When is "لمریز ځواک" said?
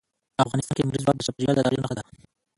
0.83-1.15